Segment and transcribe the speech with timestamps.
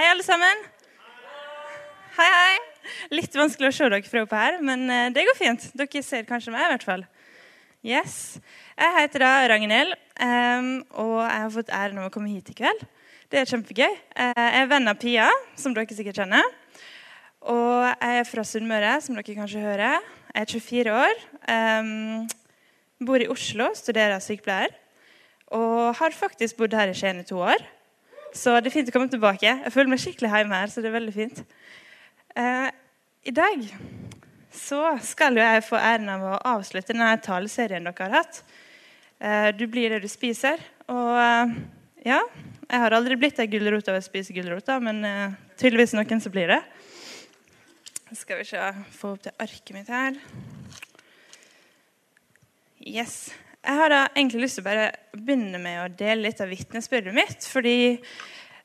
[0.00, 0.60] Hei, alle sammen.
[2.16, 2.92] Hei, hei.
[3.12, 5.64] Litt vanskelig å se dere fra oppe her, men eh, det går fint.
[5.76, 7.02] Dere ser kanskje meg, i hvert fall.
[7.84, 8.14] Yes.
[8.80, 9.92] Jeg heter da Ragnhild,
[10.24, 10.70] um,
[11.02, 12.80] og jeg har fått æren av å komme hit i kveld.
[13.28, 13.90] Det er kjempegøy.
[14.24, 15.26] Eh, jeg er venn av Pia,
[15.60, 16.48] som dere sikkert kjenner.
[17.52, 20.06] Og jeg er fra Sunnmøre, som dere kanskje hører.
[20.30, 21.20] Jeg er 24 år.
[21.50, 24.72] Um, bor i Oslo, studerer sykepleier.
[25.60, 27.68] Og har faktisk bodd her i Skien i to år.
[28.36, 29.48] Så det er fint å komme tilbake.
[29.64, 30.70] Jeg føler meg skikkelig hjemme her.
[30.70, 31.42] så det er veldig fint.
[32.38, 32.68] Eh,
[33.26, 33.66] I dag
[34.54, 38.42] så skal jo jeg få æren av å avslutte denne taleserien dere har hatt.
[39.18, 40.62] Eh, du blir det du spiser.
[40.90, 41.56] Og eh,
[42.06, 42.20] ja,
[42.70, 46.34] jeg har aldri blitt ei gulrot av å spise gulrota, men eh, tydeligvis noen som
[46.34, 46.62] blir det.
[48.16, 50.18] Skal vi se Få opp det arket mitt her.
[52.80, 53.28] Yes.
[53.60, 57.12] Jeg har da egentlig lyst til å bare begynne med å dele litt av vitnesbyrdet
[57.12, 57.44] mitt.
[57.44, 57.74] Fordi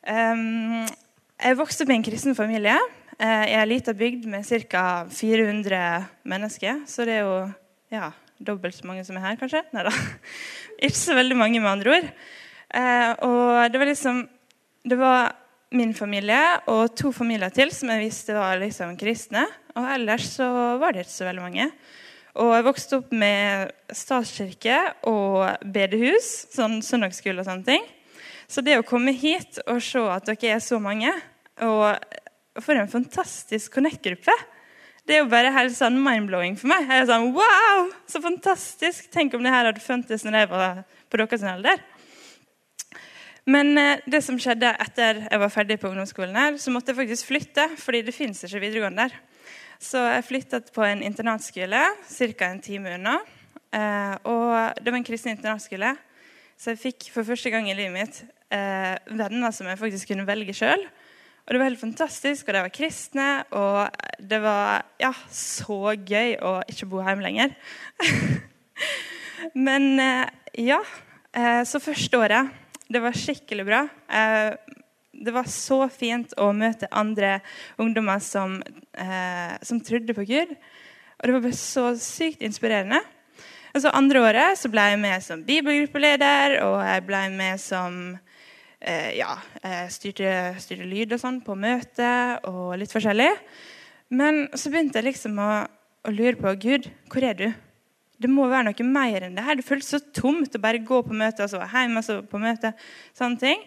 [0.08, 0.86] um,
[1.36, 2.78] jeg vokste opp i en kristen familie.
[3.20, 4.86] Uh, I ei lita bygd med ca.
[5.12, 5.82] 400
[6.32, 6.86] mennesker.
[6.88, 7.42] Så det er jo
[7.92, 9.66] ja, dobbelt så mange som er her, kanskje.
[9.76, 9.92] Neida.
[10.86, 12.08] Ikke så veldig mange, med andre ord.
[12.72, 14.24] Uh, og det var liksom
[14.86, 15.36] Det var
[15.76, 16.40] min familie
[16.72, 19.44] og to familier til som jeg visste var liksom kristne.
[19.76, 20.48] Og ellers så
[20.80, 21.70] var det ikke så veldig mange.
[22.36, 27.86] Og jeg vokste opp med statskirke og bedehus, sånn søndagsskole og sånne ting.
[28.52, 31.14] Så det å komme hit og se at dere er så mange,
[31.64, 31.96] og
[32.64, 34.34] for en fantastisk Connect-gruppe
[35.08, 36.88] Det er jo bare helt sånn mind-blowing for meg.
[36.90, 39.10] Jeg er sånn, wow, Så fantastisk!
[39.14, 40.80] Tenk om det her hadde funtes når jeg var
[41.12, 41.84] på deres alder.
[43.46, 47.00] Men eh, det som skjedde etter jeg var ferdig på ungdomsskolen, her, så måtte jeg
[47.04, 49.20] faktisk flytte, fordi det fins ikke videregående der.
[49.82, 52.48] Så jeg flyttet på en internatskole ca.
[52.48, 53.20] en time unna.
[53.76, 55.96] Eh, og det var en kristen internatskole,
[56.56, 58.22] så jeg fikk for første gang i livet mitt
[58.56, 60.86] eh, venner som jeg faktisk kunne velge sjøl.
[61.46, 66.38] Og det var helt fantastisk, og de var kristne, og det var ja, så gøy
[66.42, 67.54] å ikke bo hjemme lenger.
[69.68, 70.26] Men eh,
[70.72, 70.80] ja.
[71.68, 72.48] Så første året
[72.88, 73.82] Det var skikkelig bra.
[74.08, 74.54] Eh,
[75.22, 77.40] det var så fint å møte andre
[77.82, 78.58] ungdommer som,
[78.94, 80.56] eh, som trodde på Gud.
[81.16, 83.02] Og det var bare så sykt inspirerende.
[83.76, 87.98] Og så Andre året så ble jeg med som bibelgruppeleder, og jeg ble med som
[88.80, 89.36] eh, ja,
[89.92, 92.12] styrte, styrte, lyd og sånn på møte
[92.48, 93.34] og litt forskjellig.
[94.16, 95.52] Men så begynte jeg liksom å,
[96.08, 97.48] å lure på Gud, hvor er du?
[98.16, 99.58] Det må være noe mer enn det her.
[99.60, 102.40] Det føltes så tomt å bare gå på møte og så hjemme og så på
[102.40, 102.72] møte.
[103.18, 103.66] sånne ting.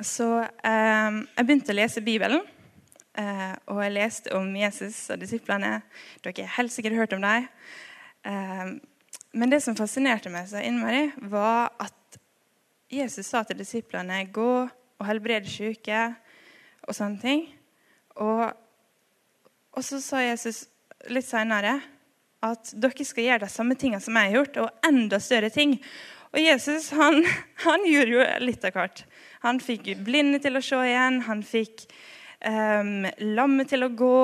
[0.00, 2.40] Så eh, jeg begynte å lese Bibelen.
[3.18, 5.80] Eh, og jeg leste om Jesus og disiplene.
[6.24, 7.48] Dere har helt sikkert hørt om dem.
[8.24, 8.72] Eh,
[9.36, 12.18] men det som fascinerte meg så innmari, var at
[12.90, 16.08] Jesus sa til disiplene gå og helbrede syke
[16.88, 17.44] og sånne ting.
[18.18, 18.48] Og,
[19.76, 20.64] og så sa Jesus
[21.12, 21.76] litt seinere
[22.44, 25.76] at dere skal gjøre de samme tingene som jeg har gjort, og enda større ting.
[26.32, 27.20] Og Jesus han,
[27.66, 29.04] han gjorde jo litt av hvert.
[29.44, 31.22] Han fikk blinde til å se igjen.
[31.28, 31.86] Han fikk
[32.44, 33.06] um,
[33.36, 34.16] lamme til å gå.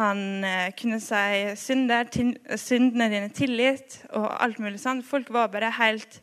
[0.00, 2.10] Han uh, kunne si synder,
[2.58, 5.06] syndene dine tilgitt og alt mulig sånt.
[5.06, 6.20] Folk var bare helt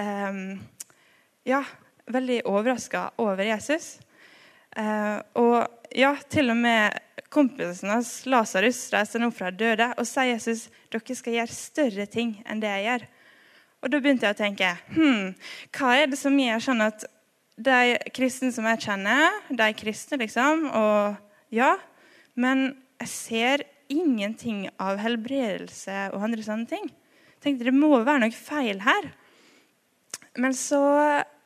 [0.00, 0.56] um,
[1.48, 1.62] ja,
[2.12, 3.96] veldig overraska over Jesus.
[4.76, 6.96] Uh, og ja, til og med
[7.32, 12.36] kompisen hans, Lasarus, reiser nå fra døde og sier Jesus dere skal gjøre større ting
[12.46, 13.06] enn det jeg gjør.
[13.84, 15.34] Og Da begynte jeg å tenke hm,
[15.76, 17.04] hva er det som gjør sånn at
[17.56, 20.66] de kristne som jeg kjenner, de er kristne, liksom.
[20.76, 21.76] Og ja,
[22.36, 22.68] men
[23.00, 26.90] jeg ser ingenting av helbredelse og andre sånne ting.
[27.36, 29.08] Jeg tenkte det må være noe feil her.
[30.36, 30.80] Men så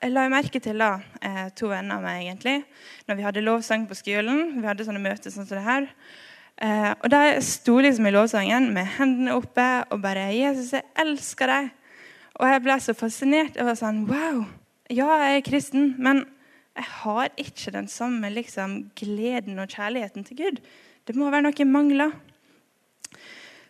[0.08, 2.64] la jeg merke til da, eh, to venner av meg egentlig,
[3.06, 4.56] når vi hadde lovsang på skolen.
[4.58, 5.90] Vi hadde sånne møter sånn som det her.
[6.60, 11.46] Eh, og de sto liksom i lovsangen med hendene oppe og bare 'Jesus, jeg elsker
[11.46, 11.70] deg'.
[12.40, 13.56] Og jeg ble så fascinert.
[13.56, 14.59] Jeg var sånn Wow!
[14.90, 16.24] Ja, jeg er kristen, men
[16.74, 20.58] jeg har ikke den samme liksom, gleden og kjærligheten til Gud.
[21.06, 22.16] Det må være noe mangler.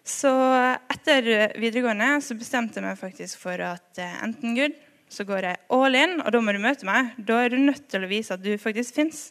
[0.00, 0.32] Så
[0.88, 4.80] etter videregående så bestemte jeg meg faktisk for at eh, enten Gud,
[5.12, 7.12] så går jeg all in, og da må du møte meg.
[7.20, 9.26] Da er du nødt til å vise at du faktisk fins.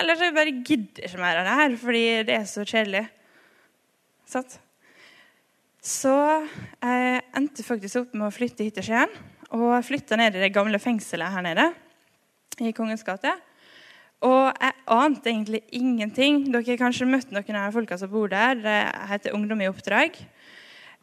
[0.00, 3.04] Eller så bare gidder jeg ikke mer av det her, fordi det er så kjedelig.
[4.32, 4.60] Sånn.
[5.84, 6.20] Så
[6.80, 9.20] jeg endte faktisk opp med å flytte hit til Skien
[9.56, 11.68] og flytta ned i det gamle fengselet her nede
[12.60, 13.32] i Kongens gate.
[14.26, 16.40] Og jeg ante egentlig ingenting.
[16.50, 18.58] Dere har kanskje møtt noen av folka som bor der.
[18.58, 18.78] Det
[19.12, 20.18] heter Ungdom i oppdrag.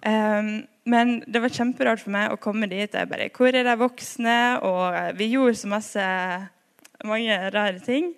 [0.06, 2.92] Um, men det var kjemperart for meg å komme dit.
[2.92, 4.60] Jeg bare, Hvor er de voksne?
[4.68, 6.10] Og vi gjorde så masse
[7.08, 8.12] mange rare ting.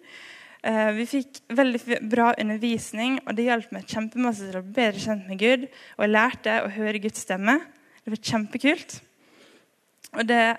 [0.66, 5.04] Uh, vi fikk veldig bra undervisning, og det hjalp meg kjempemasse til å bli bedre
[5.04, 5.68] kjent med Gud.
[5.96, 7.60] Og jeg lærte å høre Guds stemme.
[8.02, 8.98] Det var kjempekult.
[10.16, 10.58] Og det,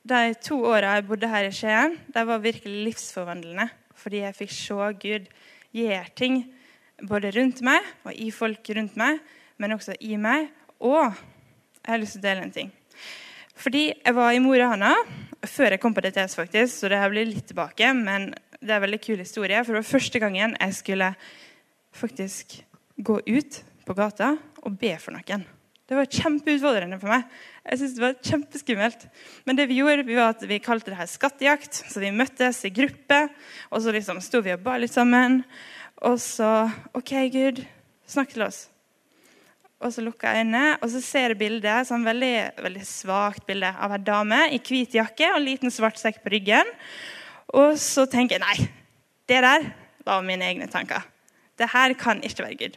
[0.00, 3.68] De to åra jeg bodde her i Skien, de var virkelig livsforvandlende.
[3.94, 5.26] Fordi jeg fikk se Gud
[5.76, 6.38] gjøre ting
[7.04, 9.20] både rundt meg og i folk rundt meg,
[9.60, 10.48] men også i meg.
[10.80, 12.72] Og jeg har lyst til å dele en ting.
[13.60, 14.94] Fordi jeg var i mora Hanna
[15.44, 17.92] før jeg kom på DTS, faktisk, så det her blir litt tilbake.
[17.96, 21.12] Men det er en veldig kul historie, for det var første gangen jeg skulle
[21.96, 22.60] faktisk
[23.00, 24.34] gå ut på gata
[24.64, 25.44] og be for noen.
[25.88, 27.24] Det var kjempeutfordrende for meg.
[27.60, 29.04] Jeg synes det var kjempeskummelt.
[29.44, 31.82] Men det vi gjorde, vi var at vi kalte det her skattejakt.
[31.92, 33.20] Så vi møttes i gruppe,
[33.68, 35.42] og så liksom sto vi og ba litt sammen.
[36.08, 36.48] Og så
[36.96, 37.60] OK, Gud,
[38.08, 38.64] snakk til oss.
[39.80, 43.70] Og så lukker jeg øynene, og så ser jeg bildet, sånn veldig, veldig svakt bilde
[43.80, 46.68] av ei dame i hvit jakke og en liten svart sekk på ryggen.
[47.56, 48.68] Og så tenker jeg nei,
[49.30, 49.64] det der
[50.04, 51.06] var mine egne tanker.
[51.56, 52.76] Det her kan ikke være Gud.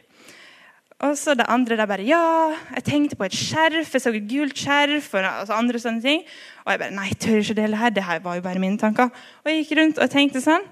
[1.04, 3.92] Og så det andre der bare Ja, jeg tenkte på et skjerf.
[3.92, 5.12] Jeg så et gult skjerf.
[5.14, 6.22] og altså andre sånne ting.
[6.64, 7.90] Og jeg bare Nei, jeg tør ikke dele her.
[7.90, 9.10] Det her var jo bare mine tanker.
[9.44, 10.64] Og jeg gikk rundt og tenkte sånn.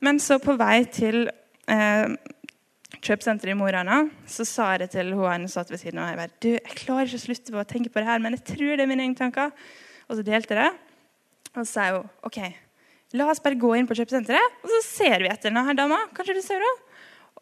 [0.00, 1.30] Men så på vei til
[1.68, 2.16] eh,
[3.00, 3.68] kjøpesenteret i Mo
[4.26, 6.10] så sa jeg det til hun som satt ved siden av.
[6.10, 8.36] Jeg bare, du, jeg klarer ikke å slutte på å tenke på det her, men
[8.36, 9.52] jeg tror det er mine egne tanker.
[10.08, 10.70] Og så delte jeg det.
[11.54, 12.40] Og så sa hun OK,
[13.14, 16.00] La oss bare gå inn på kjøpesenteret, og så ser vi etter denne dama.
[16.12, 16.72] Kanskje du ser henne?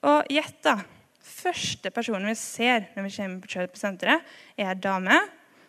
[0.04, 0.74] Og gjett, da.
[1.24, 4.24] Første personen vi ser når vi kommer på kjøpesenteret,
[4.60, 5.22] er ei dame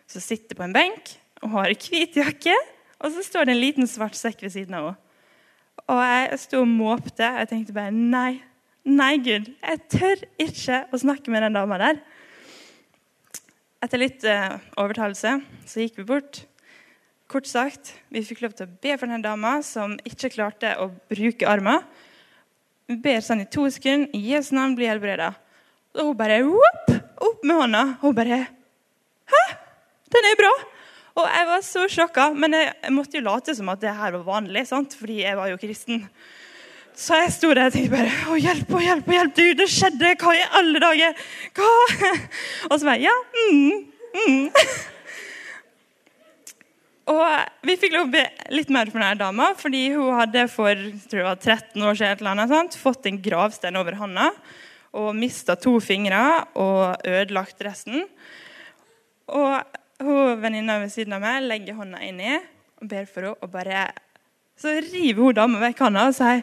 [0.06, 2.54] som sitter på en benk og har hvit jakke.
[3.00, 5.02] Og så står det en liten svart sekk ved siden av henne.
[5.86, 7.26] Og jeg sto og måpte.
[7.40, 8.40] Jeg tenkte bare nei,
[8.88, 9.50] nei, Gud.
[9.60, 12.00] Jeg tør ikke å snakke med den dama der.
[13.84, 15.36] Etter litt uh, overtalelse
[15.68, 16.42] så gikk vi bort
[17.26, 20.92] Kort sagt, vi fikk lov til å be for denne dama som ikke klarte å
[21.10, 21.82] bruke armen.
[22.86, 24.12] Vi ber sånn i to sekunder.
[24.14, 25.32] I Jesu navn bli helbreda.
[25.96, 26.90] Og hun bare whoop,
[27.24, 27.82] opp med hånda.
[28.02, 28.40] Hun bare
[29.26, 29.44] Hæ?
[30.12, 30.52] Den er bra!
[31.16, 34.26] Og jeg var så sjokka, men jeg, måtte jo late som at det her var
[34.26, 34.92] vanlig, sant?
[34.94, 36.02] fordi jeg var jo kristen.
[36.96, 39.32] Så jeg sto der og tenkte bare Å, hjelp, å, hjelp, å, hjelp!
[39.36, 40.12] Du, det skjedde!
[40.20, 41.24] Hva i alle dager?
[41.56, 41.72] Hva?
[42.70, 43.16] Og så bare Ja.
[43.48, 44.46] Mm, mm.
[47.16, 47.24] Og
[47.68, 50.72] vi fikk lov å be litt mer for denne dama, fordi hun hadde for
[51.06, 54.32] tror jeg var 13 år siden eller annet, fått en gravstein over hånda
[54.96, 56.20] og mista to fingre
[56.54, 58.06] og ødelagt resten.
[59.26, 59.60] Og
[60.02, 63.38] hun venninna ved siden av meg legger hånda inni og ber for henne.
[63.40, 63.86] og bare...
[64.56, 66.38] Så river hun dama vekk hånda og sier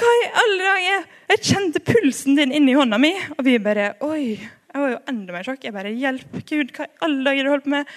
[0.00, 1.02] Hva i alle dager?
[1.28, 3.12] Jeg kjente pulsen din inni hånda mi.
[3.36, 4.38] Og vi bare Oi.
[4.70, 5.66] Jeg var jo enda mer sjokk.
[5.66, 7.92] Jeg bare Hjelp, Gud, hva i alle dager du holdt på med?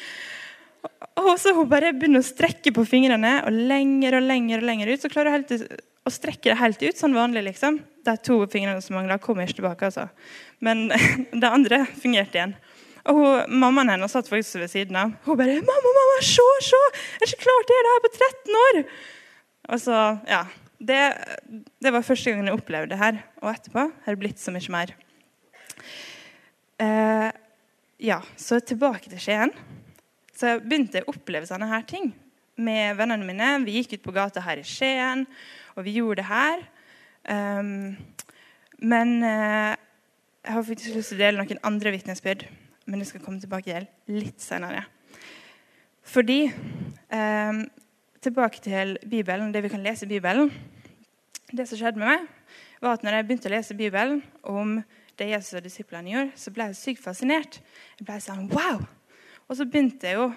[1.22, 4.92] Og så hun bare begynner å strekke på fingrene og lenger og lenger og lenger
[4.92, 5.04] ut.
[5.04, 5.46] Så klarer hun
[6.04, 7.46] å strekke det helt ut, sånn vanlig.
[7.52, 7.80] liksom.
[8.04, 9.90] De to fingrene som mangla, kom ikke tilbake.
[9.90, 10.08] altså.
[10.60, 10.90] Men
[11.42, 12.56] det andre fungerte igjen.
[13.04, 15.12] Og hun, Mammaen hennes satt faktisk ved siden av.
[15.26, 16.82] Hun bare 'Mamma, mamma, se, se!
[17.20, 18.84] Jeg er ikke klar til det her på 13 år!'
[19.74, 19.98] Og så,
[20.28, 20.44] ja,
[20.80, 21.00] det,
[21.80, 23.22] det, var første gangen jeg opplevde det her.
[23.42, 24.92] Og etterpå har det blitt så mye mer.
[26.84, 27.30] Eh,
[28.04, 29.54] ja, så tilbake til Skien.
[30.36, 32.12] Så jeg begynte å oppleve sånne her ting
[32.60, 33.52] med vennene mine.
[33.64, 35.26] Vi gikk ut på gata her i Skien,
[35.78, 36.66] og vi gjorde det her.
[37.30, 37.94] Um,
[38.84, 39.76] men uh,
[40.44, 42.48] jeg har faktisk lyst til å dele noen andre vitnesbyrd,
[42.86, 44.84] men det skal komme tilbake til litt senere.
[46.04, 47.64] Fordi um,
[48.24, 50.48] Tilbake til Bibelen, det vi kan lese i Bibelen.
[51.52, 52.22] Det som skjedde med meg,
[52.80, 54.78] var at når jeg begynte å lese Bibelen om
[55.20, 57.60] det Jesus og disiplene gjorde, så ble jeg sykt fascinert.
[58.00, 58.86] Jeg ble sånn Wow!
[59.50, 60.30] Og så begynte jeg jo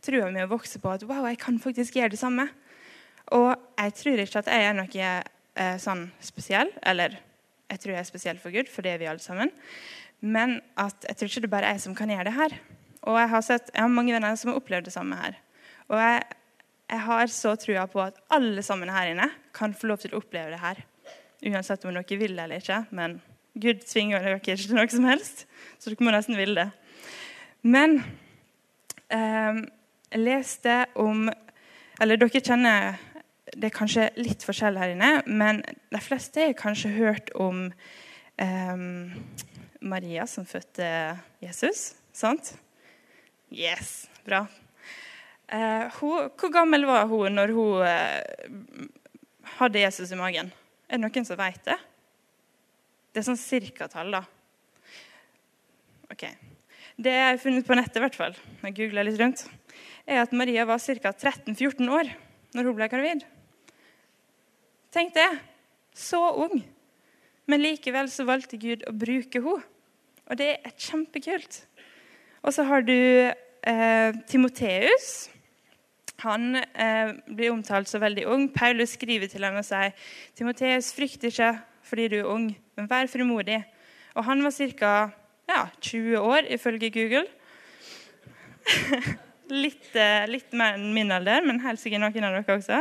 [0.00, 2.48] trua mi å vokse på at wow, jeg kan faktisk gjøre det samme.
[3.36, 5.12] Og jeg tror ikke at jeg er noe
[5.58, 6.70] eh, sånn spesiell.
[6.86, 7.18] Eller
[7.70, 9.52] jeg tror jeg er spesiell for Gud, for det er vi alle sammen.
[10.24, 12.56] Men at jeg tror ikke det bare er jeg som kan gjøre det her.
[13.04, 15.36] Og jeg har, sett, jeg har mange venner som har opplevd det samme her.
[15.92, 16.22] Og jeg,
[16.94, 20.22] jeg har så trua på at alle sammen her inne kan få lov til å
[20.22, 20.80] oppleve det her.
[21.44, 22.84] Uansett om dere vil eller ikke.
[22.96, 23.18] Men
[23.60, 25.44] Gud tvinger dere ikke til noe som helst,
[25.78, 26.70] så dere må nesten ville det.
[27.64, 28.00] Men
[29.12, 29.60] eh,
[30.14, 31.30] jeg leste om
[32.02, 32.96] Eller dere kjenner
[33.54, 37.68] Det er kanskje litt forskjell her inne, men de fleste har kanskje hørt om
[38.40, 38.84] um,
[39.84, 40.88] Maria som fødte
[41.42, 41.92] Jesus.
[42.14, 42.54] Sant?
[43.54, 44.44] Yes, bra.
[45.52, 48.86] Uh, hun, hvor gammel var hun når hun uh,
[49.58, 50.50] hadde Jesus i magen?
[50.88, 51.78] Er det noen som vet det?
[53.14, 54.24] Det er sånn cirka-tall, da.
[56.10, 56.26] Ok.
[56.94, 59.44] Det jeg har funnet på nettet, i hvert fall, jeg googla litt rundt,
[60.06, 61.14] er at Maria var ca.
[61.14, 62.10] 13-14 år
[62.54, 63.24] når hun ble gravid.
[64.94, 65.30] Tenk det.
[65.94, 66.60] Så ung.
[67.50, 69.70] Men likevel så valgte Gud å bruke henne.
[70.30, 71.64] Og det er kjempekult.
[72.46, 75.08] Og så har du eh, Timoteus.
[76.22, 78.46] Han eh, blir omtalt så veldig ung.
[78.54, 79.92] Paulus skriver til ham og sier
[80.38, 81.52] Timoteus, frykt ikke
[81.84, 82.46] fordi du er ung,
[82.78, 83.58] men vær frimodig.
[84.14, 84.94] Og han var ca.
[85.50, 87.26] Ja, 20 år, ifølge Google.
[89.64, 92.78] litt, eh, litt, mer enn min alder, men helt sikkert noen av dere også.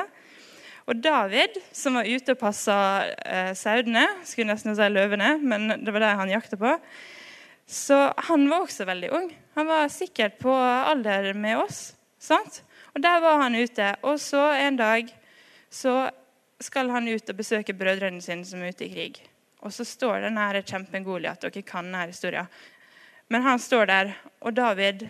[0.83, 2.77] Og David, som var ute og passa
[3.23, 6.73] eh, sauene, skulle nesten si løvene, men det var det han jakta på,
[7.69, 9.29] så han var også veldig ung.
[9.55, 11.93] Han var sikkert på alder med oss.
[12.19, 12.61] sant?
[12.93, 13.95] Og Der var han ute.
[14.03, 15.07] Og så en dag
[15.69, 16.11] så
[16.61, 19.21] skal han ut og besøke brødrene sine som er ute i krig.
[19.63, 21.41] Og så står den her kjempen Goliat.
[21.41, 22.51] Dere kan denne historien.
[23.31, 24.13] Men han står der,
[24.43, 25.07] og David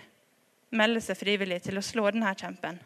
[0.69, 2.77] melder seg frivillig til å slå denne kjempen.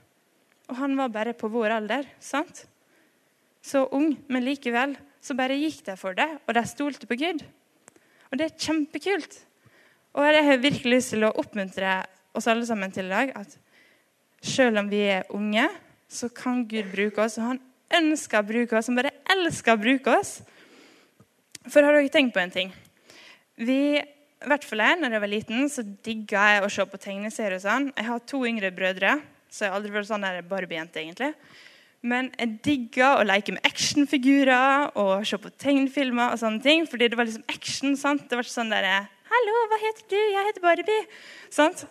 [0.71, 2.07] Og han var bare på vår alder.
[2.19, 2.65] sant?
[3.67, 7.43] Så ung, men likevel så bare gikk de for det, og de stolte på Gud.
[8.31, 9.39] Og det er kjempekult.
[10.17, 11.99] Og jeg har virkelig lyst til å oppmuntre
[12.37, 13.57] oss alle sammen til i dag at
[14.43, 15.67] selv om vi er unge,
[16.07, 17.37] så kan Gud bruke oss.
[17.39, 17.61] Og han
[17.99, 18.89] ønsker å bruke oss.
[18.89, 20.37] Han bare elsker å bruke oss.
[21.67, 22.71] For har dere tenkt på en ting?
[23.57, 27.01] Vi, i hvert fall jeg, når jeg var liten, så digga jeg å se på
[27.03, 27.57] tegneserier.
[27.57, 27.89] og sånn.
[27.95, 29.17] Jeg har to yngre brødre,
[29.49, 31.03] så jeg har aldri vært sånn Barbie-jente.
[31.03, 31.33] egentlig.
[32.07, 36.31] Men jeg digga å leke med actionfigurer og se på tegnefilmer.
[36.31, 37.95] og sånne ting, Fordi det var liksom action.
[37.97, 38.29] sant?
[38.29, 41.07] Det var ikke sånn der, 'Hallo, hva heter du?' 'Jeg heter Barbie.'
[41.49, 41.85] Sant?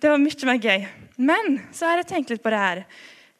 [0.00, 0.88] Det var mye mer gøy.
[1.16, 2.84] Men så har jeg tenkt litt på det her.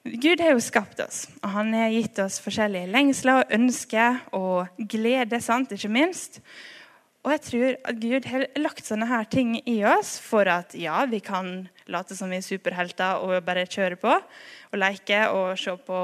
[0.04, 4.68] Gud har jo skapt oss, og han har gitt oss forskjellige lengsler og ønsker og
[4.78, 6.40] glede, sant, ikke minst.
[7.26, 11.04] Og jeg tror at Gud har lagt sånne her ting i oss for at ja,
[11.10, 15.74] vi kan late som vi er superhelter og bare kjøre på og leke og se
[15.86, 16.00] på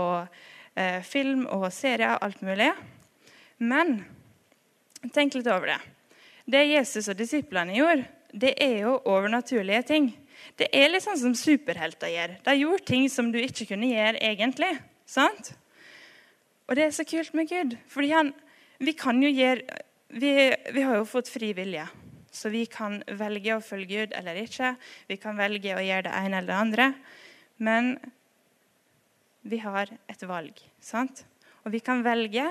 [0.79, 2.71] eh, film og serier, alt mulig.
[3.63, 4.01] Men
[5.15, 5.81] tenk litt over det.
[6.47, 10.13] Det Jesus og disiplene gjorde, det er jo overnaturlige ting.
[10.59, 12.37] Det er litt sånn som superhelter gjør.
[12.45, 14.73] De gjorde ting som du ikke kunne gjøre egentlig.
[15.07, 15.53] sant?
[16.69, 17.77] Og det er så kult med Gud.
[17.89, 18.33] fordi han,
[18.79, 19.63] vi kan jo gjøre
[20.13, 21.87] vi, vi har jo fått fri vilje.
[22.33, 24.73] Så vi kan velge å følge Gud eller ikke.
[25.11, 26.87] Vi kan velge å gjøre det ene eller det andre.
[27.61, 27.93] Men
[29.45, 30.57] vi har et valg.
[30.81, 31.25] sant?
[31.63, 32.49] Og vi kan velge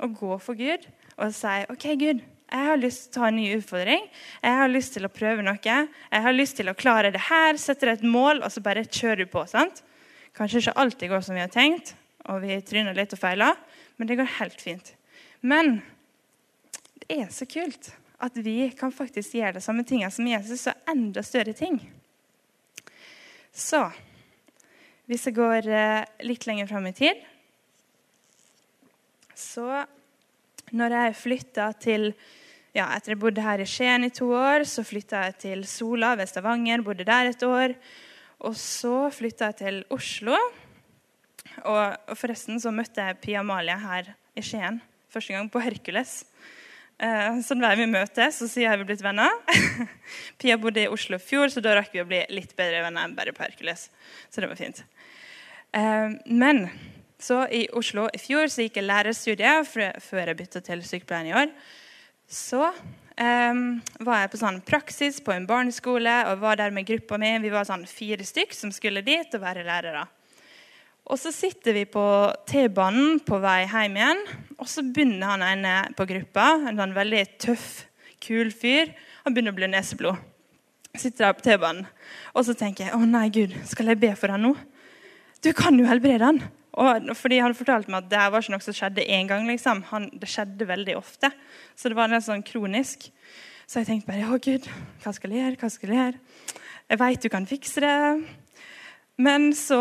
[0.00, 0.88] å gå for Gud
[1.20, 4.06] og si OK, Gud, jeg har lyst til å ta en ny utfordring.
[4.42, 5.60] Jeg har lyst til å prøve noe.
[5.62, 7.60] Jeg har lyst til å klare det her.
[7.60, 9.44] Setter et mål, og så bare kjører du på.
[9.46, 9.84] sant?
[10.34, 11.94] Kanskje ikke alltid går som vi har tenkt,
[12.26, 13.58] og vi tryner litt og feiler,
[13.98, 14.92] men det går helt fint.
[15.42, 15.80] Men
[17.02, 20.92] det er så kult at vi kan faktisk gjøre det samme tingene som Jesus, og
[20.92, 21.80] enda større ting.
[23.52, 23.82] Så
[25.10, 27.18] hvis jeg går eh, litt lenger fram i tid
[29.34, 29.64] Så
[30.70, 32.12] når jeg flytta til
[32.70, 36.12] ja, Etter jeg bodde her i Skien i to år, så flytta jeg til Sola
[36.14, 36.84] ved Stavanger.
[36.86, 37.74] Bodde der et år.
[38.46, 40.36] Og så flytta jeg til Oslo.
[41.64, 44.78] Og, og forresten så møtte jeg Pia Amalie her i Skien
[45.10, 46.20] første gang på Hercules.
[47.00, 49.32] Eh, så hver vi møtes, så sier vi blitt venner.
[50.40, 53.08] Pia bodde i Oslo i fjor, så da rakk vi å bli litt bedre venner
[53.08, 53.88] enn bare på Hercules.
[54.28, 54.82] Så det var fint.
[55.72, 56.66] Eh, men
[57.20, 61.36] så i Oslo i fjor så gikk jeg lærerstudiet før jeg bytta til sykepleien i
[61.36, 61.52] år.
[62.30, 63.64] Så um,
[64.06, 67.32] var jeg på sånn praksis på en barneskole og var der med gruppa mi.
[67.42, 70.06] Vi var sånn fire stykk som skulle dit og være lærere.
[71.10, 72.02] Og så sitter vi på
[72.46, 74.20] T-banen på vei hjem igjen,
[74.62, 77.70] og så begynner han ene på gruppa, en sånn veldig tøff,
[78.22, 78.92] kul fyr,
[79.24, 80.20] han begynner å bli neseblod.
[80.94, 81.88] Sitter der på T-banen.
[82.34, 84.54] Og så tenker jeg å nei, Gud, skal jeg be for han nå?
[85.42, 86.40] Du kan jo helbrede han.
[86.80, 89.46] Og fordi Han fortalte meg at det var ikke noe som skjedde én gang.
[89.46, 89.82] liksom.
[89.90, 91.32] Han, det skjedde veldig ofte.
[91.74, 93.08] Så det var litt sånn kronisk.
[93.66, 94.68] Så jeg tenkte bare å Gud,
[95.02, 95.58] hva skal jeg gjøre?
[95.58, 96.20] Hva skal jeg gjøre?
[96.90, 97.98] Jeg veit du kan fikse det.
[99.20, 99.78] Men så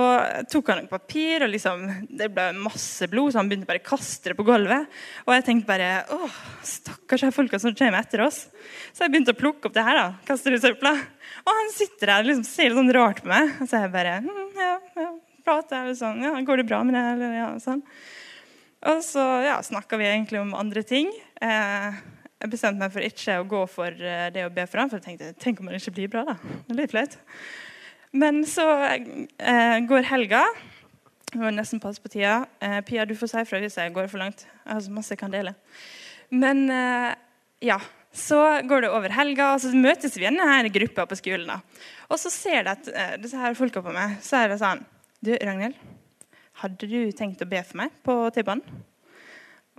[0.52, 1.86] tok han noe papir, og liksom,
[2.20, 4.90] det ble masse blod, så han begynte bare å kaste det på gulvet.
[5.26, 8.42] Og jeg tenkte bare åh, stakkars de folka som kommer etter oss.
[8.92, 10.00] Så jeg begynte å plukke opp det her.
[10.02, 10.92] da, kaste det i søpla.
[11.46, 13.56] Og han sitter der og liksom ser litt sånn rart på meg.
[13.62, 15.10] Og så er jeg bare hm, ja, ja,
[15.48, 17.84] prater eller sånn, ja, 'Går det bra med det?' Eller, ja, sånn.
[18.90, 21.12] Og så ja, snakka vi egentlig om andre ting.
[21.42, 22.04] Eh,
[22.40, 25.00] jeg bestemte meg for ikke å gå for eh, det å be for ham, for
[25.00, 26.24] jeg tenkte tenk om det ikke blir bra.
[26.32, 26.38] da.
[26.68, 27.18] Det er litt flaut.
[28.16, 30.42] Men så eh, går helga.
[31.30, 32.40] Jeg må nesten passe på tida.
[32.64, 34.48] Eh, Pia, du får si fra hvis jeg går for langt.
[34.66, 35.54] Jeg har så masse jeg kan dele.
[36.34, 37.12] Men eh,
[37.70, 37.78] ja,
[38.16, 41.52] så går det over helga, og så møtes vi i denne gruppa på skolen.
[41.52, 41.60] da.
[42.10, 44.18] Og så ser de at eh, disse her folka på meg.
[44.26, 44.82] Så er det sånn
[45.22, 45.76] Du, Ragnhild.
[46.64, 48.82] hadde du tenkt å be for meg på T-banen?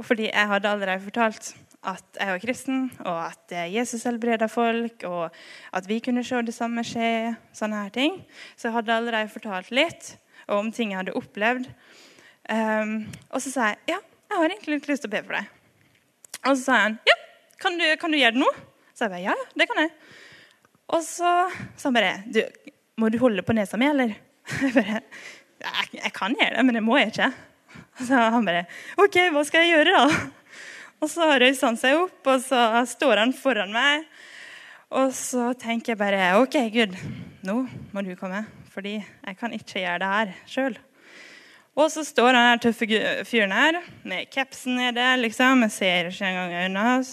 [0.01, 5.31] Fordi jeg hadde allerede fortalt at jeg var kristen, og at Jesus helbreda folk, og
[5.77, 8.19] at vi kunne se det samme skje, sånne her ting.
[8.57, 10.15] Så jeg hadde allerede fortalt litt
[10.51, 11.71] om ting jeg hadde opplevd.
[12.51, 15.39] Um, og så sa jeg ja, jeg har egentlig litt lyst til å be for
[15.39, 15.51] deg.
[16.41, 17.17] Og så sa han ja,
[17.61, 18.49] kan du, kan du gjøre det nå?
[18.95, 19.93] Så jeg bare ja, det kan jeg.
[20.91, 21.35] Og så
[21.79, 22.41] sa han bare du,
[23.01, 24.17] må du holde på nesa mi, eller?
[24.61, 25.03] Jeg bare
[25.61, 27.27] jeg, jeg kan gjøre det, men det må jeg ikke.
[28.09, 28.63] Så han bare
[28.97, 30.40] OK, hva skal jeg gjøre, da?
[31.01, 34.05] Og så røyser han seg opp, og så står han foran meg.
[34.91, 36.97] Og så tenker jeg bare OK, Gud,
[37.47, 37.63] nå
[37.95, 38.43] må du komme.
[38.71, 40.77] Fordi jeg kan ikke gjøre det her sjøl.
[41.79, 42.87] Og så står han her tøffe
[43.29, 45.07] fyren her med capsen nede.
[45.23, 45.63] liksom.
[45.67, 47.13] Jeg ser ikke engang øynene hans.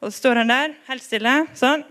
[0.00, 1.82] Og så står han der, helt stille, sånn.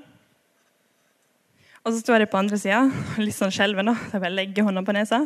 [1.84, 2.86] Og så står jeg på andre sida,
[3.19, 3.98] litt sånn skjelven, da.
[4.07, 5.25] Så jeg bare legger hånda på nesa.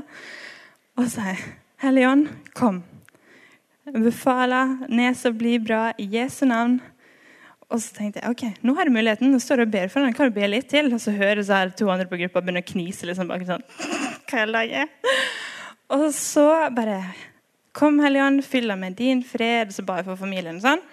[0.97, 1.45] Og sier
[1.81, 2.27] Hellige Ånd,
[2.57, 2.81] kom.
[3.81, 6.77] Jeg befaler nesa bli bra i Jesu navn.
[7.71, 9.31] Og så tenkte jeg ok, nå har du muligheten.
[9.31, 10.13] Nå står du og ber for den.
[10.13, 10.91] Kan du be litt til?
[10.93, 13.63] Og så hører så her to andre på gruppa begynne å knise liksom bak sånn.
[14.29, 14.85] Hva er det
[15.97, 17.01] Og så bare
[17.71, 19.71] Kom, Hellige Ånd, fyll deg med din fred.
[19.71, 20.59] Og så ba jeg for familien.
[20.61, 20.83] sånn.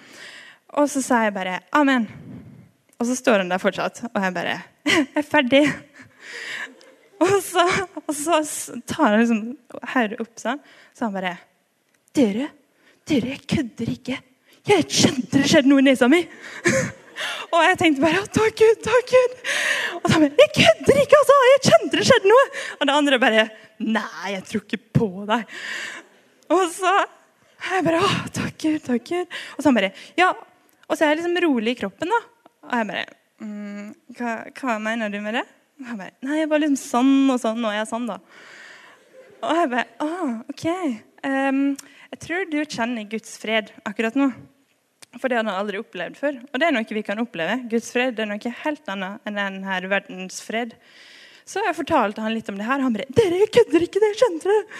[0.79, 2.07] Og så sa jeg bare amen.
[2.99, 4.57] Og så står han der fortsatt, og jeg bare
[4.89, 5.65] Jeg er ferdig.
[7.19, 7.65] Og så,
[7.99, 8.37] og så
[8.87, 9.41] tar han liksom
[9.91, 10.61] hodet opp sånn.
[10.95, 11.33] Så han bare
[12.15, 12.45] Dere,
[13.09, 14.19] dere, kødder ikke.
[14.69, 16.21] Jeg kjente det skjedde noe i nesa mi.
[17.55, 19.39] Og jeg tenkte bare takk Gud, takk Gud.
[19.99, 21.39] Og da bare Jeg kødder ikke, altså!
[21.49, 22.49] Jeg kjente det skjedde noe.
[22.79, 23.47] Og det andre bare
[23.79, 25.57] Nei, jeg tror ikke på deg.
[26.55, 26.93] Og så
[27.59, 29.39] jeg bare Å, takk Gud, takk Gud.
[29.57, 30.33] Og så han bare Ja.
[30.89, 32.21] Og så er jeg liksom rolig i kroppen, da.
[32.69, 33.05] Og jeg bare
[33.45, 35.45] mm, hva, hva mener du med det?
[35.83, 38.19] Og jeg bare, Nei, jeg var liksom sånn og sånn, og jeg er sånn, da.
[39.43, 40.67] Og jeg bare ah, OK.
[41.29, 41.63] Um,
[42.13, 44.31] jeg tror du kjenner Guds fred akkurat nå.
[45.19, 46.41] For det hadde han aldri opplevd før.
[46.53, 47.63] Og det er noe vi kan oppleve.
[47.71, 50.75] Guds fred det er noe helt annet enn denne verdens fred.
[51.49, 52.83] Så jeg fortalte han litt om det her.
[52.85, 54.75] Han bare 'Dere kødder ikke, det skjønner du!'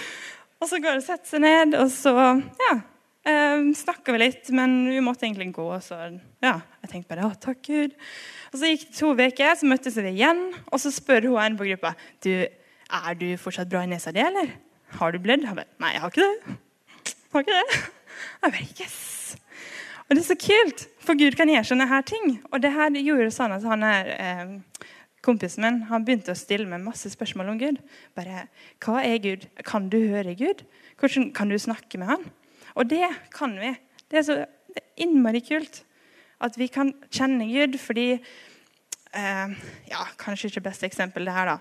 [0.61, 2.13] Og så går han og setter seg ned, og så
[2.59, 2.73] ja,
[3.31, 4.51] eh, snakka vi litt.
[4.51, 5.69] Men vi måtte egentlig gå.
[5.81, 5.97] Så
[6.43, 7.97] ja, jeg tenkte bare 'Å, takk Gud'.
[8.53, 11.57] Og Så gikk det to uker, så møttes vi igjen, og så spør hun en
[11.57, 12.49] på gruppa du,
[12.89, 14.49] er du fortsatt bra i nesa di, eller?
[14.97, 15.45] Har du blødd?
[15.45, 16.59] Han bare Nei, jeg har ikke det.
[17.47, 17.63] Det.
[18.43, 19.37] Jeg bare, yes.
[20.09, 22.39] Og det er så kult, for Gud kan gjøre sånne her ting.
[22.51, 24.85] Og det her gjorde sånn at han er eh,
[25.25, 27.81] Kompisen min han begynte å stille meg masse spørsmål om Gud.
[28.17, 28.47] Bare,
[28.79, 29.49] Hva er Gud?
[29.67, 30.63] Kan du høre Gud?
[31.01, 32.25] Hvordan kan du snakke med han?
[32.79, 33.75] Og det kan vi.
[34.09, 35.83] Det er så det er innmari kult
[36.45, 39.57] at vi kan kjenne Gud fordi eh,
[39.91, 41.57] ja, Kanskje ikke beste eksempel, det her, da.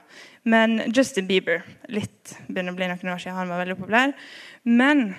[0.45, 4.13] Men Justin Bieber litt, begynner å bli noen år siden han var veldig populær.
[4.63, 5.09] Men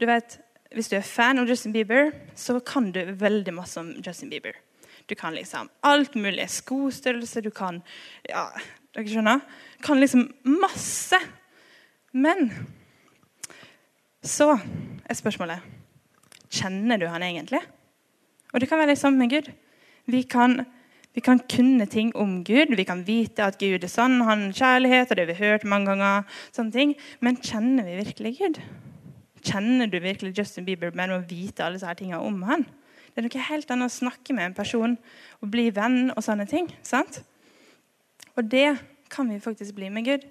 [0.00, 0.38] du vet,
[0.74, 4.56] hvis du er fan av Justin Bieber, så kan du veldig masse om Justin Bieber.
[5.06, 6.48] Du kan liksom alt mulig.
[6.50, 7.82] Skostørrelse, du kan
[8.28, 8.46] ja,
[8.94, 9.42] dere skjønner?
[9.78, 11.18] Du kan liksom masse.
[12.12, 12.50] Men
[14.22, 15.70] så er spørsmålet
[16.52, 17.62] Kjenner du han egentlig?
[18.52, 19.46] Og det kan være det samme med Gud.
[20.04, 20.66] Vi kan,
[21.16, 22.76] vi kan, kunne ting om Gud.
[22.76, 25.64] Vi kan vite at Gud er sånn, han er kjærlighet, og det har vi hørt
[25.64, 26.28] mange ganger.
[26.52, 26.92] sånne ting.
[27.20, 28.60] Men kjenner vi virkelig Gud?
[29.42, 32.64] Kjenner du virkelig Justin Bieber med å vite alle disse tingene om han?
[33.12, 34.94] Det er noe helt annet å snakke med en person
[35.40, 36.70] og bli venn og sånne ting.
[36.82, 37.22] sant?
[38.36, 38.78] Og det
[39.12, 40.28] kan vi faktisk bli med Gud.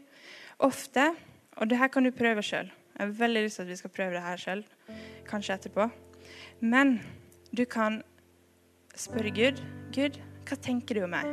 [0.59, 1.11] Ofte,
[1.57, 2.71] og det her kan du prøve sjøl.
[2.97, 4.63] Jeg har veldig lyst til at vi skal prøve det her sjøl,
[5.29, 5.89] kanskje etterpå.
[6.61, 6.99] Men
[7.53, 8.01] du kan
[8.97, 10.15] spørre Gud Gud,
[10.47, 11.27] hva tenker du om meg?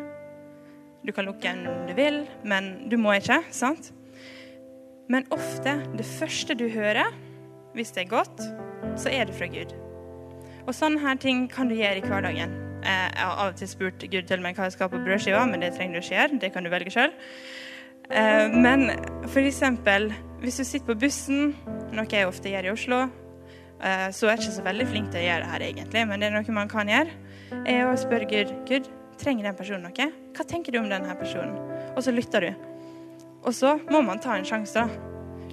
[1.07, 3.38] Du kan lukke øynene om du vil, men du må ikke.
[3.55, 3.93] sant?
[5.09, 7.14] Men ofte, det første du hører,
[7.79, 8.43] hvis det er godt,
[8.99, 9.75] så er det fra Gud.
[10.67, 12.57] Og sånne her ting kan du gjøre i hverdagen.
[12.83, 15.05] Eh, jeg har av og til spurt Gud til meg hva jeg skal ha på
[15.07, 16.43] brødskiva, men det trenger du ikke gjøre.
[16.43, 17.14] Det kan du velge sjøl.
[18.11, 18.91] Eh, men
[19.31, 19.62] f.eks.
[20.43, 21.57] hvis du sitter på bussen,
[21.95, 23.07] noe jeg ofte gjør i Oslo,
[23.79, 26.21] Eh, så er jeg ikke så veldig flink til å gjøre det her, egentlig, men
[26.21, 27.12] det er noe man kan gjøre.
[27.64, 28.88] er å spørre Gud Gud,
[29.19, 30.09] trenger den personen noe.
[30.35, 31.55] Hva tenker du om denne personen?
[31.95, 32.51] Og så lytter du.
[33.47, 34.83] Og så må man ta en sjanse.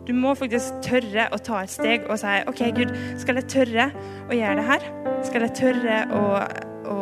[0.06, 2.92] Du må faktisk tørre å ta et steg og si OK, Gud,
[3.22, 3.88] skal jeg tørre
[4.30, 4.88] å gjøre det her?
[5.26, 6.24] Skal jeg tørre å,
[6.94, 6.98] å,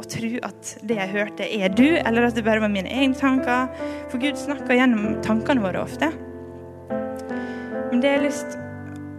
[0.00, 3.18] å tro at det jeg hørte, er du, eller at det bare var mine egne
[3.20, 3.68] tanker?
[4.08, 6.08] For Gud snakker gjennom tankene våre ofte.
[7.90, 8.56] Men det jeg har lyst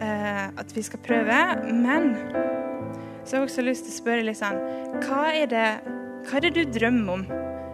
[0.02, 1.44] eh, at vi skal prøve.
[1.70, 2.16] Men
[3.22, 4.58] så har jeg også lyst til å spørre litt sånn
[5.06, 5.70] hva er, det,
[6.26, 7.26] hva er det du drømmer om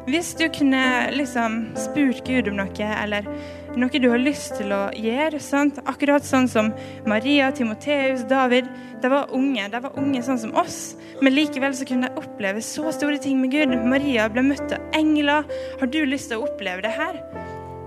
[0.10, 0.84] Hvis du kunne
[1.16, 3.30] liksom spurt Gud om noe, eller
[3.80, 5.80] noe du har lyst til å gjøre, sant?
[5.90, 6.72] akkurat sånn som
[7.10, 8.70] Maria, Timoteus, David
[9.02, 12.62] De var unge, de var unge sånn som oss, men likevel så kunne de oppleve
[12.64, 13.74] så store ting med Gud.
[13.84, 15.50] Maria ble møtt av engler.
[15.82, 17.20] Har du lyst til å oppleve det her?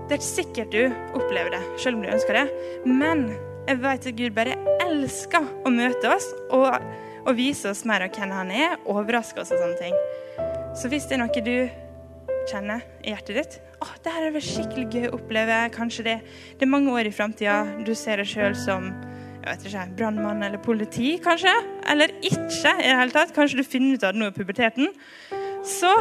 [0.07, 0.83] Det er ikke sikkert du
[1.17, 2.45] opplever det, selv om du ønsker det.
[2.85, 3.25] Men
[3.67, 6.77] jeg vet at Gud bare elsker å møte oss og,
[7.25, 9.97] og vise oss mer av hvem han er, overraske oss og sånne ting.
[10.77, 11.86] Så hvis det er noe du
[12.47, 15.57] kjenner i hjertet ditt Å, det her er vel skikkelig gøy å oppleve.
[15.75, 16.15] Kanskje det,
[16.57, 17.59] det er mange år i framtida.
[17.85, 18.87] Du ser deg sjøl som
[19.47, 21.53] jeg vet ikke, brannmann eller politi, kanskje.
[21.87, 23.35] Eller ikke i det hele tatt.
[23.35, 24.89] Kanskje du finner ut av det nå i puberteten.
[25.63, 25.93] Så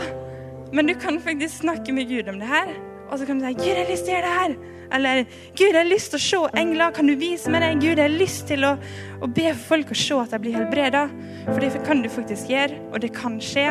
[0.74, 2.72] Men du kan faktisk snakke med Gud om det her.
[3.06, 4.75] Og så kan du si 'Gud, jeg har lyst til å gjøre det her'.
[4.92, 5.24] Eller
[5.56, 6.92] 'Gud, jeg har lyst til å se engler.
[6.94, 8.76] Kan du vise meg det?' 'Gud, jeg har lyst til å,
[9.22, 11.06] å be folk å se at de blir helbreda'.
[11.46, 13.68] For det kan du faktisk gjøre, og det kan skje.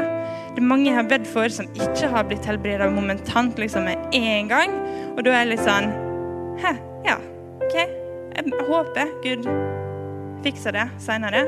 [0.56, 4.16] Det er mange jeg har bedt for som ikke har blitt helbreda momentant, liksom med
[4.16, 4.76] en gang.
[5.16, 5.92] Og da er jeg litt sånn
[6.56, 6.72] Hæ,
[7.04, 7.18] ja,
[7.60, 7.76] OK.
[7.76, 9.48] Jeg håper Gud
[10.46, 11.44] fikser det seinere.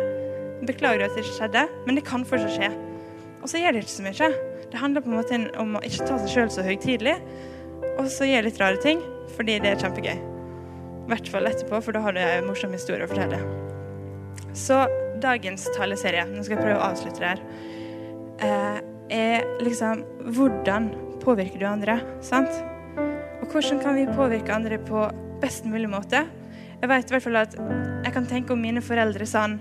[0.67, 2.69] Beklager at det ikke skjedde, men det kan fortsatt skje.
[3.41, 4.30] Og så gjør det ikke så mye.
[4.71, 7.15] Det handler på en måte om å ikke ta seg sjøl så høytidelig.
[7.97, 9.01] Og så gjør litt rare ting,
[9.36, 10.17] fordi det er kjempegøy.
[10.17, 13.39] I hvert fall etterpå, for da har du en morsom historie å fortelle.
[14.57, 14.83] Så
[15.23, 20.03] dagens taleserie, nå skal jeg prøve å avslutte det her, er liksom
[20.36, 20.91] hvordan
[21.23, 21.99] påvirker du andre?
[22.21, 22.51] sant?
[23.41, 25.07] Og hvordan kan vi påvirke andre på
[25.41, 26.25] best mulig måte?
[26.81, 29.57] Jeg vet i hvert fall at jeg kan tenke om mine foreldre sånn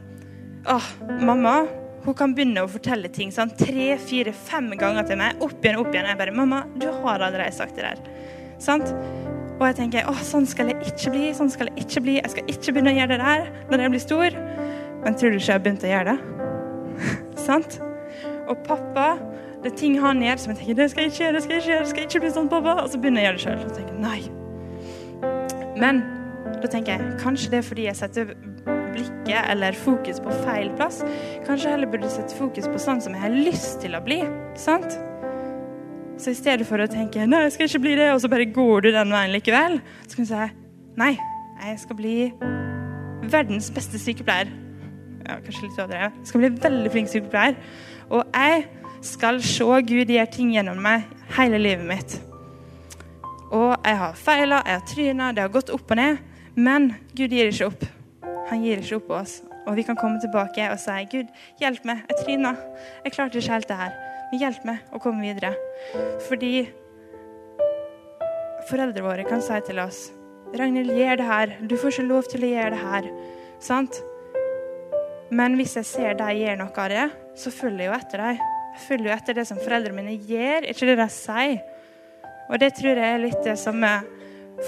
[0.67, 0.87] Åh,
[1.23, 1.61] mamma
[2.07, 5.41] hun kan begynne å fortelle ting sånn tre, fire, fem ganger til meg.
[5.43, 6.07] Opp igjen, opp igjen.
[6.07, 8.03] Jeg bare 'Mamma, du har allerede sagt det der.'
[8.59, 8.95] Sant?
[9.59, 11.33] Og jeg tenker 'Å, sånn skal jeg ikke bli.
[11.35, 12.15] Sånn skal jeg ikke bli.
[12.21, 14.39] Jeg skal ikke begynne å gjøre det der når jeg blir stor.'
[15.05, 16.19] Men tror du ikke jeg har begynt å gjøre det?
[17.47, 17.81] Sant?
[18.49, 19.19] Og pappa
[19.63, 21.33] det er ting han gjør som jeg tenker 'Det skal jeg ikke gjøre.
[21.33, 21.83] Det skal jeg ikke gjøre.
[21.83, 23.65] Det skal jeg ikke bli sånn, pappa.' Og så begynner jeg å gjøre det sjøl.
[23.67, 24.21] Og tenker nei.
[25.77, 26.05] Men
[26.63, 28.37] da tenker jeg kanskje det er fordi jeg setter
[28.97, 31.03] blikket eller fokus på feil plass.
[31.47, 34.23] Kanskje heller burde sette fokus på sånn som jeg har lyst til å bli.
[34.59, 34.97] Sant?
[36.17, 38.49] Så i stedet for å tenke 'nei, jeg skal ikke bli det', og så bare
[38.49, 40.53] går du den veien likevel, så kan du si
[40.97, 41.19] 'nei,
[41.63, 42.33] jeg skal bli
[43.31, 44.49] verdens beste sykepleier'.
[45.27, 46.13] Ja, kanskje litt overdrevet.
[46.19, 47.57] Jeg skal bli veldig flink sykepleier.
[48.11, 48.67] Og jeg
[49.03, 51.05] skal se Gud gjøre ting gjennom meg
[51.37, 52.21] hele livet mitt.
[53.51, 56.19] Og jeg har feila, jeg har tryna, det har gått opp og ned.
[56.55, 57.85] Men Gud gir ikke opp.
[58.51, 59.37] Han gir ikke opp på oss.
[59.67, 61.31] Og vi kan komme tilbake og si, 'Gud,
[61.61, 62.05] hjelp meg.
[62.11, 62.57] Jeg tryna.
[63.05, 63.95] Jeg klarte ikke helt det her.
[64.31, 65.57] Men hjelp meg å komme videre.'
[66.29, 66.69] Fordi
[68.71, 70.11] foreldrene våre kan si til oss,
[70.55, 71.57] 'Ragnhild, gjør det her.
[71.67, 73.11] Du får ikke lov til å gjøre det her.'
[73.59, 74.03] Sant?
[75.31, 78.39] Men hvis jeg ser de gjør noe av det, så følger jeg jo etter dem.
[78.77, 81.63] Jeg følger jo etter det som foreldrene mine gjør, ikke det de sier.
[82.47, 83.91] Og det tror jeg er litt det samme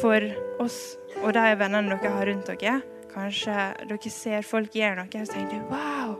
[0.00, 0.24] for
[0.58, 2.80] oss og de vennene dere har rundt dere.
[3.12, 3.55] Kanskje
[3.88, 6.14] dere ser folk gjøre noe, og tenker wow,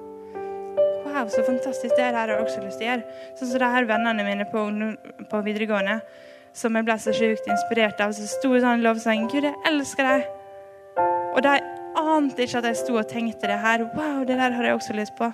[1.05, 1.95] wow, så fantastisk.
[1.95, 3.19] Det her har jeg også lyst til å gjøre.
[3.39, 4.65] Sånn som de her vennene mine på,
[5.31, 5.99] på videregående,
[6.57, 8.15] som jeg ble så sjukt inspirert av.
[8.17, 10.29] Så sto sånn lovsang Gud, jeg elsker deg.
[11.37, 11.59] Og de
[11.99, 13.85] ante ikke at jeg sto og tenkte det her.
[13.95, 15.31] Wow, det der har jeg også lyst på.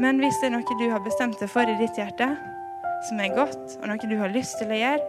[0.00, 2.32] Men hvis det er noe du har bestemt deg for i ditt hjerte,
[3.06, 5.04] som er godt, og noe du har lyst til å gjøre,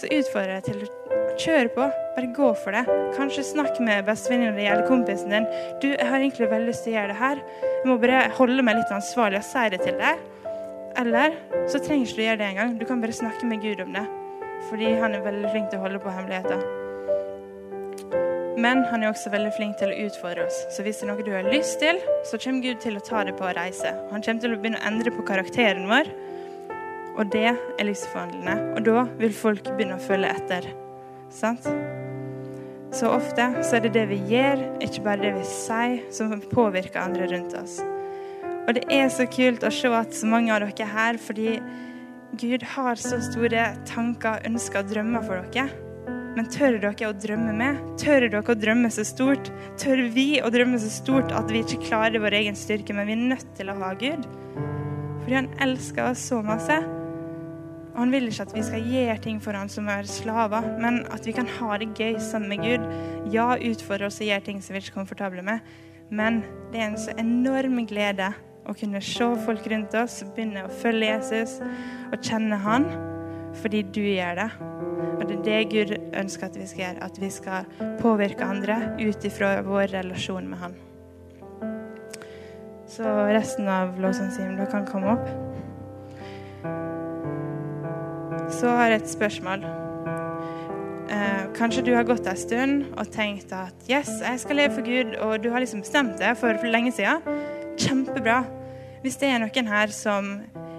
[0.00, 0.99] så utfordrer jeg til
[1.30, 1.86] å kjøre på.
[2.16, 2.98] Bare gå for det.
[3.16, 5.48] Kanskje snakk med bestevenninna di eller kompisen din.
[5.82, 7.42] Du, jeg har egentlig veldig lyst til å gjøre det her.
[7.62, 10.26] Jeg må bare holde meg litt ansvarlig og si det til deg.
[11.00, 11.38] Eller
[11.70, 12.76] så trenger ikke du gjøre det engang.
[12.80, 14.06] Du kan bare snakke med Gud om det.
[14.68, 16.62] Fordi han er veldig flink til å holde på hemmeligheter.
[18.60, 20.58] Men han er også veldig flink til å utfordre oss.
[20.74, 23.22] Så hvis det er noe du har lyst til, så kommer Gud til å ta
[23.24, 23.94] det på å reise.
[24.10, 26.12] Han kommer til å begynne å endre på karakteren vår.
[27.16, 28.74] Og det er livsforvandlende.
[28.76, 30.70] Og da vil folk begynne å følge etter.
[31.30, 31.66] Sant?
[32.92, 37.02] Så ofte så er det det vi gjør, ikke bare det vi sier, som påvirker
[37.02, 37.78] andre rundt oss.
[38.66, 41.60] Og det er så kult å se at så mange av dere er her fordi
[42.38, 45.70] Gud har så store tanker, ønsker og drømmer for dere.
[46.36, 47.80] Men tør dere å drømme med?
[47.98, 49.50] Tør dere å drømme så stort?
[49.80, 53.18] Tør vi å drømme så stort at vi ikke klarer vår egen styrke, men vi
[53.18, 54.26] er nødt til å ha Gud?
[55.24, 56.78] Fordi han elsker oss så masse.
[58.00, 61.26] Han vil ikke at vi skal gjøre ting for han som er slaver, men at
[61.28, 62.86] vi kan ha det gøy sammen med Gud.
[63.34, 65.60] Ja, utfordre oss og gjøre ting som vi ikke er komfortable med,
[66.08, 66.40] men
[66.72, 68.30] det er en så enorm glede
[68.64, 71.58] å kunne se folk rundt oss begynne å følge Jesus
[72.08, 72.88] og kjenne han
[73.60, 74.48] fordi du gjør det.
[75.18, 77.68] Og det er det Gud ønsker at vi skal gjøre, at vi skal
[78.00, 80.78] påvirke andre ut ifra vår relasjon med han.
[82.90, 85.49] Så resten av lovsangstimen kan komme opp.
[88.48, 89.64] Så har jeg et spørsmål.
[91.10, 94.86] Eh, kanskje du har gått en stund og tenkt at yes, jeg skal leve for
[94.86, 97.24] Gud, og du har liksom bestemt det for, lenge siden.
[97.80, 98.44] Kjempebra.
[99.02, 100.36] Hvis det er noen her som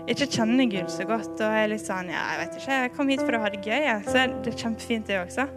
[0.09, 3.11] ikke kjenner Gud så godt og er litt sånn Ja, jeg vet ikke, jeg kom
[3.11, 5.47] hit for å ha det gøy, så er det kjempefint, det også.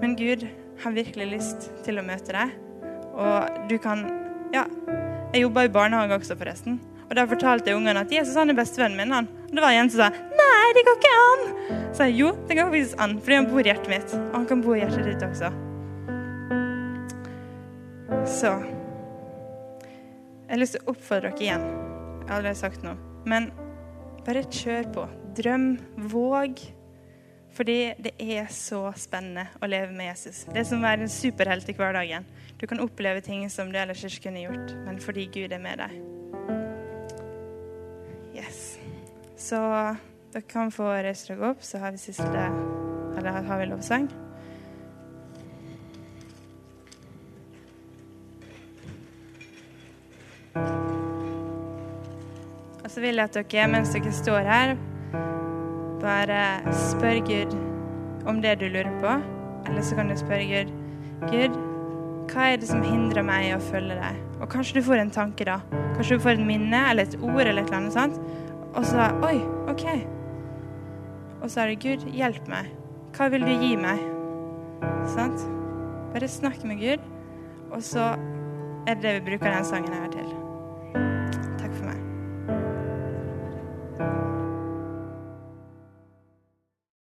[0.00, 0.46] Men Gud
[0.80, 2.56] har virkelig lyst til å møte deg.
[3.14, 4.06] Og du kan
[4.50, 4.64] Ja,
[5.30, 6.80] jeg jobber i barnehage også, forresten.
[7.10, 9.10] Og da fortalte jeg ungene at Jesus han er bestevennen min.
[9.10, 9.26] han.
[9.48, 11.40] Og det var en som sa nei, det går ikke an.
[11.90, 14.14] Så jeg jo, det går faktisk an, fordi han bor i hjertet mitt.
[14.14, 15.50] Og han kan bo i hjertet ditt også.
[18.26, 18.52] Så
[20.50, 21.64] Jeg har lyst til å oppfordre dere igjen.
[21.64, 22.96] Jeg har allerede sagt noe.
[23.26, 23.52] Men
[24.26, 25.06] bare kjør på.
[25.38, 25.66] Drøm.
[26.10, 26.62] Våg.
[27.54, 30.44] Fordi det er så spennende å leve med Jesus.
[30.50, 32.26] Det er som å være en superhelt i hverdagen.
[32.58, 35.82] Du kan oppleve ting som du ellers ikke kunne gjort, men fordi Gud er med
[35.82, 36.59] deg.
[39.40, 39.56] Så
[40.34, 42.42] dere kan få reise dere opp, så har vi siste
[43.16, 44.04] Eller har vi lovsang?
[52.84, 54.74] Og så vil jeg at dere, mens dere står her,
[56.04, 56.44] bare
[56.76, 57.56] spør Gud
[58.28, 59.16] om det du lurer på.
[59.70, 60.76] Eller så kan du spørre Gud
[61.32, 61.56] Gud,
[62.30, 64.20] hva er det som hindrer meg i å følge deg?
[64.40, 65.58] Og kanskje du får en tanke, da.
[65.96, 68.20] Kanskje du får et minne eller et ord eller et eller annet sånt.
[68.74, 69.86] Og så Oi, OK.
[71.42, 72.68] Og så er det Gud, hjelp meg.
[73.16, 74.02] Hva vil du gi meg?
[75.10, 75.46] Sant?
[76.12, 77.06] Bare snakk med Gud,
[77.70, 78.12] og så
[78.86, 80.39] er det det vi bruker den sangen her til.